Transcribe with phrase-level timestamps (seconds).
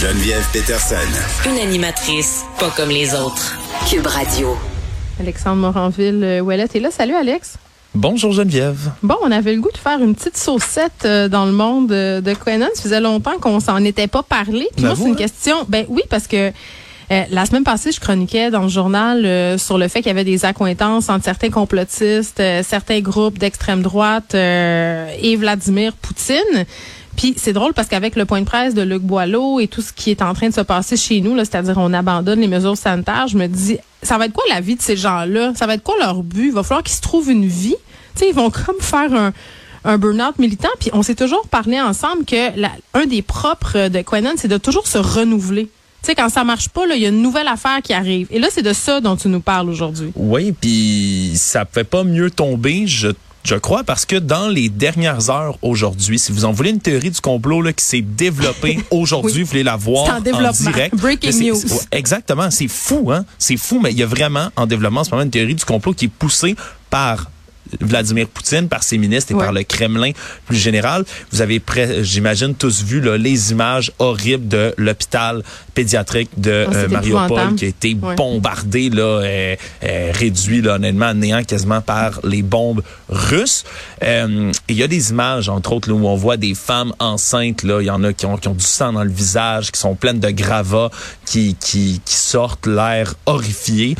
[0.00, 0.96] Geneviève Peterson.
[1.46, 3.58] Une animatrice pas comme les autres.
[3.86, 4.56] Cube Radio.
[5.20, 6.90] Alexandre Moranville-Ouellette est là.
[6.90, 7.58] Salut, Alex.
[7.94, 8.92] Bonjour Geneviève.
[9.02, 12.22] Bon, on avait le goût de faire une petite saucette euh, dans le monde euh,
[12.22, 12.68] de Quenon.
[12.72, 14.70] Ça faisait longtemps qu'on s'en était pas parlé.
[14.74, 15.66] Puis moi, c'est une question.
[15.68, 19.86] Ben oui, parce que euh, la semaine passée, je chroniquais dans le journal sur le
[19.88, 25.92] fait qu'il y avait des accointances entre certains complotistes, certains groupes d'extrême droite et Vladimir
[25.92, 26.64] Poutine.
[27.20, 29.92] Puis c'est drôle parce qu'avec le point de presse de Luc Boileau et tout ce
[29.92, 33.28] qui est en train de se passer chez nous, c'est-à-dire on abandonne les mesures sanitaires,
[33.28, 35.52] je me dis, ça va être quoi la vie de ces gens-là?
[35.54, 36.46] Ça va être quoi leur but?
[36.46, 37.76] Il va falloir qu'ils se trouvent une vie?
[38.26, 39.32] Ils vont comme faire
[39.84, 40.70] un, burn-out militant.
[40.78, 42.58] Puis on s'est toujours parlé ensemble que
[42.94, 45.68] un des propres de Quenon, c'est de toujours se renouveler.
[46.02, 48.28] Tu quand ça marche pas, il y a une nouvelle affaire qui arrive.
[48.30, 50.10] Et là, c'est de ça dont tu nous parles aujourd'hui.
[50.16, 53.08] Oui, puis ça fait pas mieux tomber, je
[53.44, 57.10] je crois parce que dans les dernières heures aujourd'hui, si vous en voulez une théorie
[57.10, 60.94] du complot là, qui s'est développée aujourd'hui, vous voulez la voir en, direct.
[60.96, 61.60] Breaking news.
[61.90, 63.24] Exactement, c'est fou, hein?
[63.38, 65.64] C'est fou, mais il y a vraiment en développement en ce moment une théorie du
[65.64, 66.54] complot qui est poussée
[66.90, 67.30] par
[67.80, 70.12] Vladimir Poutine, par ses ministres et par le Kremlin
[70.46, 71.04] plus général.
[71.32, 71.62] Vous avez,
[72.02, 75.42] j'imagine, tous vu là, les images horribles de l'hôpital
[75.74, 81.06] pédiatrique de oh, euh, Mariupol qui a été bombardé, là, euh, euh, réduit là, honnêtement
[81.06, 83.64] à néant quasiment par les bombes russes.
[84.02, 87.62] Il y a des images, entre autres, là, où on voit des femmes enceintes.
[87.62, 89.94] Il y en a qui ont, qui ont du sang dans le visage, qui sont
[89.94, 90.90] pleines de gravats,
[91.24, 93.96] qui, qui, qui sortent l'air horrifié.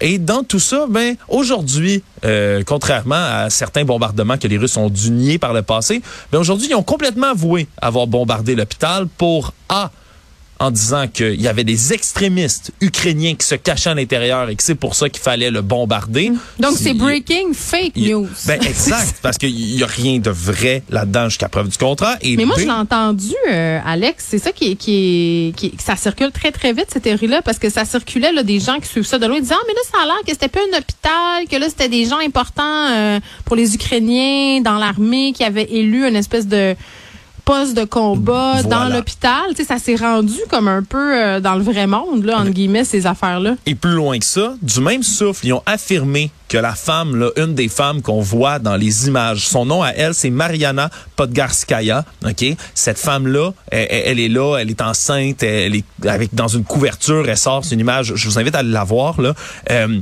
[0.00, 4.88] et dans tout ça, ben aujourd'hui, euh, contrairement à certains bombardements que les Russes ont
[4.88, 9.52] dû nier par le passé, mais aujourd'hui, ils ont complètement avoué avoir bombardé l'hôpital pour
[9.68, 9.90] A
[10.62, 14.62] en disant qu'il y avait des extrémistes ukrainiens qui se cachaient à l'intérieur et que
[14.62, 16.30] c'est pour ça qu'il fallait le bombarder.
[16.60, 18.28] Donc c'est breaking fake news.
[18.46, 22.16] Ben exact, parce qu'il y a rien de vrai là-dedans jusqu'à preuve du contrat.
[22.20, 26.30] Et Mais moi je l'ai entendu, euh, Alex, c'est ça qui, qui, qui, ça circule
[26.30, 29.18] très très vite cette théorie-là parce que ça circulait là des gens qui suivent ça
[29.18, 31.56] de loin disant ah mais là ça a l'air que c'était pas un hôpital, que
[31.56, 36.16] là c'était des gens importants euh, pour les Ukrainiens dans l'armée qui avaient élu une
[36.16, 36.76] espèce de
[37.44, 39.42] poste de combat dans l'hôpital.
[39.50, 42.50] Tu sais, ça s'est rendu comme un peu euh, dans le vrai monde, là, entre
[42.50, 43.56] guillemets, ces affaires-là.
[43.66, 47.30] Et plus loin que ça, du même souffle, ils ont affirmé que la femme, là,
[47.36, 52.04] une des femmes qu'on voit dans les images, son nom à elle, c'est Mariana Podgarskaya.
[52.26, 52.44] Ok,
[52.74, 57.38] cette femme-là, elle, est là, elle est enceinte, elle est avec dans une couverture, elle
[57.38, 58.12] sort, c'est une image.
[58.14, 59.34] Je vous invite à la voir là.
[59.70, 60.00] Euh,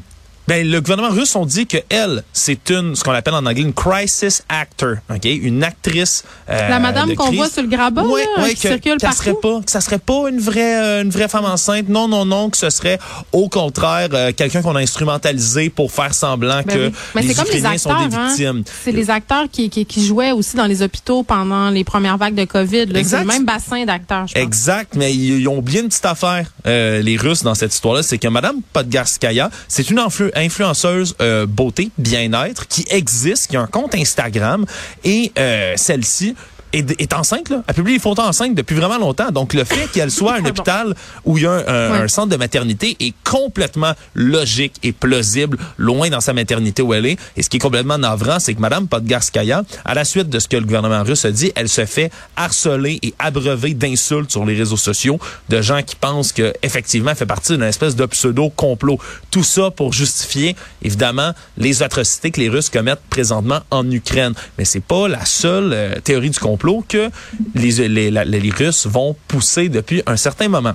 [0.51, 3.63] ben, le gouvernement russe ont dit que elle, c'est une, ce qu'on appelle en anglais
[3.63, 6.25] une crisis actor, ok, une actrice.
[6.49, 9.17] Euh, la madame qu'on voit sur le grabat, ouais, là, qui que, circule partout.
[9.17, 11.89] Serait pas, que ça serait pas une vraie, euh, une vraie femme enceinte.
[11.89, 12.99] Non, non, non, que ce serait
[13.31, 18.09] au contraire euh, quelqu'un qu'on a instrumentalisé pour faire semblant ben que les Ukrainiens sont
[18.09, 18.27] des hein.
[18.27, 18.65] victimes.
[18.83, 22.35] C'est les acteurs qui, qui, qui, jouaient aussi dans les hôpitaux pendant les premières vagues
[22.35, 22.89] de Covid.
[23.05, 24.27] C'est le même bassin d'acteurs.
[24.35, 28.27] Exact, mais ils, ont bien une petite affaire, les Russes dans cette histoire-là, c'est que
[28.27, 33.95] Madame Podgarskaya, c'est une influence influenceuse euh, beauté, bien-être, qui existe, qui a un compte
[33.95, 34.67] Instagram,
[35.05, 36.35] et euh, celle-ci
[36.73, 37.63] est, enceinte, là.
[37.67, 39.31] Elle publie des photos enceintes depuis vraiment longtemps.
[39.31, 40.95] Donc, le fait qu'elle soit à un hôpital
[41.25, 46.21] où il y a un, centre de maternité est complètement logique et plausible, loin dans
[46.21, 47.19] sa maternité où elle est.
[47.37, 50.49] Et ce qui est complètement navrant, c'est que Mme Podgarskaya, à la suite de ce
[50.49, 54.57] que le gouvernement russe a dit, elle se fait harceler et abreuver d'insultes sur les
[54.57, 58.99] réseaux sociaux de gens qui pensent que effectivement elle fait partie d'une espèce de pseudo-complot.
[59.31, 64.35] Tout ça pour justifier, évidemment, les atrocités que les Russes commettent présentement en Ukraine.
[64.59, 67.11] Mais c'est pas la seule euh, théorie du complot que
[67.55, 70.75] les, les, les Russes vont pousser depuis un certain moment.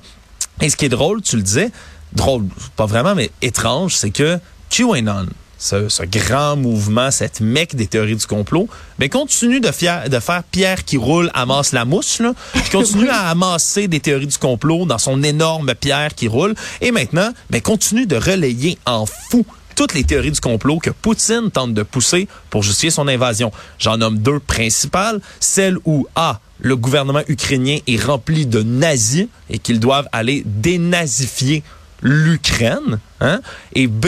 [0.62, 1.72] Et ce qui est drôle, tu le disais,
[2.13, 7.88] drôle, pas vraiment, mais étrange, c'est que QAnon, ce, ce, grand mouvement, cette mec des
[7.88, 8.68] théories du complot,
[9.00, 9.69] mais continue de,
[10.09, 12.34] de faire pierre qui roule, amasse la mousse, là,
[12.72, 17.31] continue à amasser des théories du complot dans son énorme pierre qui roule, et maintenant,
[17.50, 21.84] mais continue de relayer en fou toutes les théories du complot que Poutine tente de
[21.84, 23.52] pousser pour justifier son invasion.
[23.78, 25.22] J'en nomme deux principales.
[25.40, 31.64] Celle où A, le gouvernement ukrainien est rempli de nazis et qu'ils doivent aller dénazifier
[32.02, 33.00] l'Ukraine.
[33.20, 33.41] Hein?
[33.73, 34.08] Et B,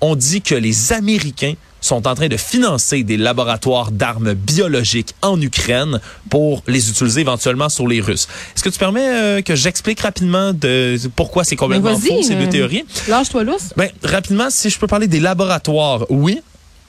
[0.00, 5.40] on dit que les Américains sont en train de financer des laboratoires d'armes biologiques en
[5.40, 8.28] Ukraine pour les utiliser éventuellement sur les Russes.
[8.54, 12.44] Est-ce que tu permets euh, que j'explique rapidement de pourquoi c'est complètement faux ces deux
[12.44, 12.84] euh, théories?
[13.08, 13.72] Lâche-toi lousse.
[13.76, 16.40] Ben rapidement, si je peux parler des laboratoires, oui.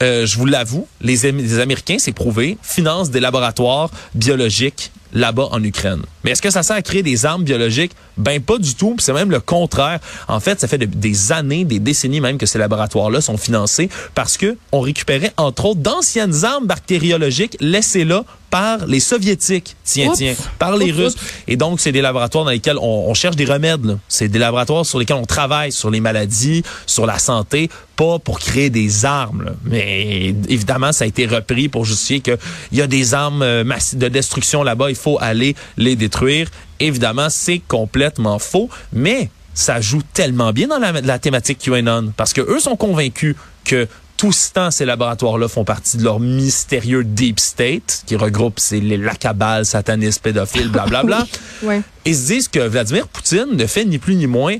[0.02, 5.62] Euh, je vous l'avoue, les, les Américains, c'est prouvé, financent des laboratoires biologiques là-bas en
[5.62, 6.00] Ukraine.
[6.24, 7.92] Mais est-ce que ça sert à créer des armes biologiques?
[8.20, 9.98] Ben pas du tout, c'est même le contraire.
[10.28, 14.36] En fait, ça fait des années, des décennies même que ces laboratoires-là sont financés parce
[14.36, 20.34] que on récupérait entre autres d'anciennes armes bactériologiques laissées là par les soviétiques, tiens, tiens,
[20.58, 21.14] par les Russes.
[21.46, 23.96] Et donc, c'est des laboratoires dans lesquels on, on cherche des remèdes.
[24.08, 28.40] C'est des laboratoires sur lesquels on travaille sur les maladies, sur la santé, pas pour
[28.40, 29.54] créer des armes.
[29.64, 32.38] Mais évidemment, ça a été repris pour justifier qu'il
[32.72, 36.48] y a des armes euh, de destruction là-bas, il faut aller les détruire.
[36.80, 42.32] Évidemment, c'est complètement faux, mais ça joue tellement bien dans la, la thématique QAnon parce
[42.32, 43.86] que eux sont convaincus que
[44.20, 48.78] tout ce temps, ces laboratoires-là font partie de leur mystérieux deep state, qui regroupe c'est
[48.80, 51.26] la cabale, satanistes, pédophiles, blablabla.
[51.62, 54.56] oui, Et se disent que Vladimir Poutine ne fait ni plus ni moins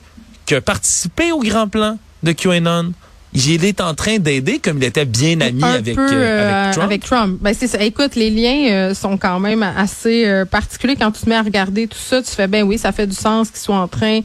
[0.46, 2.92] que participer au grand plan de QAnon.
[3.32, 7.38] Il est en train d'aider comme il était bien ami avec, euh, euh, avec, Trump.
[7.40, 7.80] Ben c'est ça.
[7.82, 11.86] Écoute, les liens euh, sont quand même assez particuliers quand tu te mets à regarder
[11.86, 12.22] tout ça.
[12.22, 14.20] Tu fais ben oui, ça fait du sens qu'ils soient en train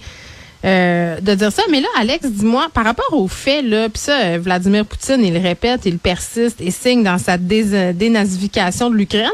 [0.64, 1.62] de dire ça.
[1.70, 5.82] Mais là, Alex, dis-moi, par rapport aux faits, là, puis ça, Vladimir Poutine, il répète,
[5.86, 9.30] il persiste et signe dans sa dénazification de l'Ukraine,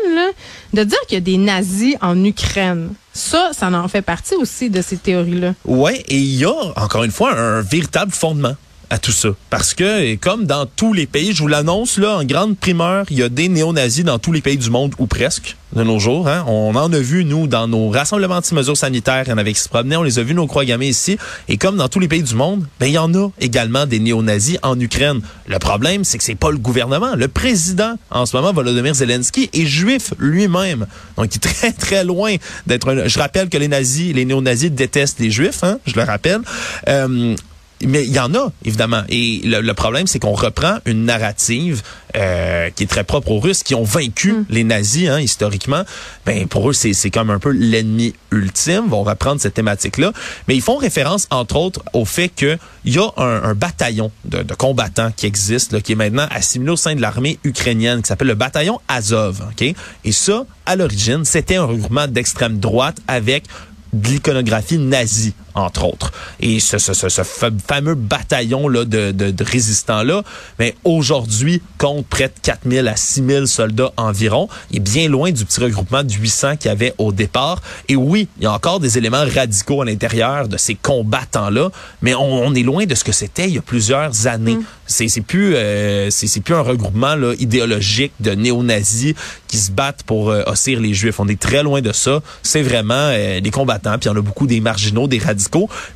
[0.74, 2.90] de dire qu'il y a des nazis en Ukraine.
[3.14, 5.54] Ça, ça en fait partie aussi de ces théories-là.
[5.64, 8.56] Oui, et il y a, encore une fois, un véritable fondement
[8.92, 9.30] à tout ça.
[9.50, 13.20] Parce que, comme dans tous les pays, je vous l'annonce, là, en grande primeur, il
[13.20, 16.28] y a des néo-nazis dans tous les pays du monde, ou presque, de nos jours.
[16.28, 16.44] Hein.
[16.46, 19.62] On en a vu, nous, dans nos rassemblements anti-mesures sanitaires, il y en avait qui
[19.62, 21.18] se promenaient, on les a vus, nos croix gammées ici.
[21.48, 24.00] Et comme dans tous les pays du monde, ben, il y en a également des
[24.00, 25.22] néo-nazis en Ukraine.
[25.48, 27.16] Le problème, c'est que c'est pas le gouvernement.
[27.16, 30.86] Le président, en ce moment, Volodymyr Zelensky, est juif lui-même.
[31.16, 32.36] Donc, il est très, très loin
[32.68, 33.08] d'être un...
[33.08, 36.42] Je rappelle que les nazis, les néo-nazis détestent les juifs, hein, je le rappelle.
[36.90, 37.38] Euh,
[37.88, 39.04] mais il y en a, évidemment.
[39.10, 41.82] Et le, problème, c'est qu'on reprend une narrative
[42.16, 44.46] euh, qui est très propre aux Russes, qui ont vaincu mm.
[44.50, 45.84] les nazis, hein, historiquement.
[46.26, 48.88] Ben, pour eux, c'est comme un peu l'ennemi ultime.
[48.90, 50.12] Vont reprendre cette thématique-là.
[50.48, 54.44] Mais ils font référence, entre autres, au fait qu'il y a un, un bataillon de,
[54.44, 58.08] de, combattants qui existe, là, qui est maintenant assimilé au sein de l'armée ukrainienne, qui
[58.08, 59.42] s'appelle le bataillon Azov.
[59.52, 59.74] ok?
[60.04, 63.46] Et ça, à l'origine, c'était un regroupement d'extrême droite avec
[63.94, 66.12] de l'iconographie nazie, entre autres.
[66.40, 70.24] Et ce, ce, ce, fameux bataillon là, de, de, de résistants-là,
[70.60, 74.48] mais aujourd'hui, compte près de 4000 à 6000 soldats environ.
[74.72, 77.62] Il est bien loin du petit regroupement de 800 qu'il y avait au départ.
[77.90, 81.70] Et oui, il y a encore des éléments radicaux à l'intérieur de ces combattants-là,
[82.02, 84.56] mais on, on, est loin de ce que c'était il y a plusieurs années.
[84.56, 84.64] Mm.
[84.88, 89.14] C'est plus euh, c'est plus un regroupement là, idéologique de néo-nazis
[89.48, 91.20] qui se battent pour euh, les Juifs.
[91.20, 92.22] On est très loin de ça.
[92.44, 95.41] C'est vraiment euh, des combattants, puis il y en a beaucoup des marginaux, des radicaux,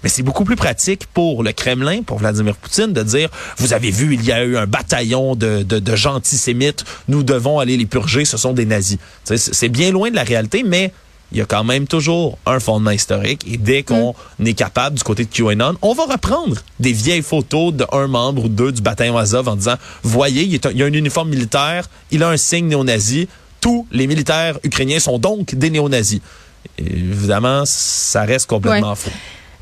[0.04, 3.92] mais c'est beaucoup plus pratique pour le Kremlin, pour Vladimir Poutine, de dire, vous avez
[3.92, 7.78] vu, il y a eu un bataillon de, de, de gens antisémites, nous devons aller
[7.78, 8.98] les purger, ce sont des nazis.
[9.24, 10.92] C'est bien loin de la réalité, mais
[11.32, 13.46] il y a quand même toujours un fondement historique.
[13.52, 14.48] Et dès qu'on mm.
[14.48, 18.50] est capable, du côté de QAnon, on va reprendre des vieilles photos d'un membre ou
[18.50, 22.30] deux du bataillon Azov en disant, voyez, il, y a un uniforme militaire, il a
[22.30, 23.28] un signe néo-nazi,
[23.60, 26.22] tous les militaires ukrainiens sont donc des néo-nazis.
[26.78, 29.12] Évidemment, ça reste complètement faux.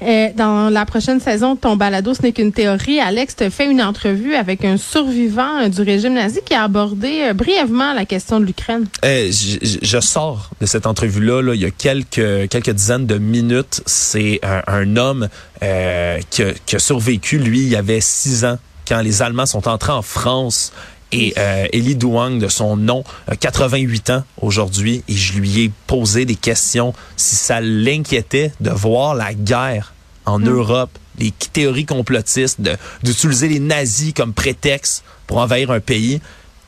[0.01, 3.00] Euh, dans la prochaine saison ton balado, ce n'est qu'une théorie.
[3.00, 7.22] Alex te fait une entrevue avec un survivant euh, du régime nazi qui a abordé
[7.30, 8.86] euh, brièvement la question de l'Ukraine.
[9.04, 13.81] je, sors de cette entrevue-là là, il y a quelques, quelques dizaines de minutes.
[13.86, 15.30] C'est un, homme
[15.62, 17.38] qui, a, qui a survécu.
[17.38, 18.57] Lui, il avait six ans
[18.88, 20.74] quand les Allemands sont entrés en France
[21.13, 23.04] et euh, Elie Douang, de son nom,
[23.39, 29.14] 88 ans aujourd'hui, et je lui ai posé des questions si ça l'inquiétait de voir
[29.14, 29.94] la guerre
[30.26, 30.49] en hmm.
[30.49, 32.59] Europe, les théories complotistes,
[33.04, 36.19] d'utiliser les nazis comme prétexte pour envahir un pays.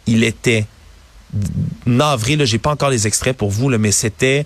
[0.05, 0.67] Il était
[1.87, 4.45] navré, là, j'ai pas encore les extraits pour vous, là, mais c'était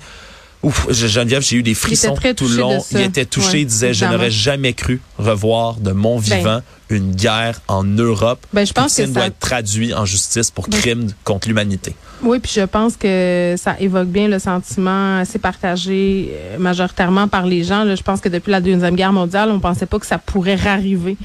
[0.61, 2.83] Ouf, Geneviève, j'ai eu des frissons tout le long.
[2.91, 6.21] Il était touché, il disait, je n'aurais jamais cru revoir de mon ben.
[6.21, 8.45] vivant une guerre en Europe.
[8.51, 10.79] Ben, je pense que ça doit être traduit en justice pour ben.
[10.79, 11.95] crime contre l'humanité.
[12.21, 17.45] Oui, puis je pense que ça évoque bien le sentiment assez partagé euh, majoritairement par
[17.45, 17.85] les gens.
[17.85, 20.55] Là, je pense que depuis la Deuxième Guerre mondiale, on pensait pas que ça pourrait
[20.55, 21.15] rarriver,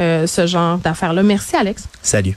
[0.00, 1.22] euh, ce genre d'affaires-là.
[1.22, 1.84] Merci, Alex.
[2.02, 2.36] Salut.